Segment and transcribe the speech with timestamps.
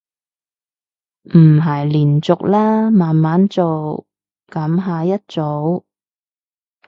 [1.25, 4.07] 唔係連續啦，慢慢做，
[4.49, 5.83] 廿下一組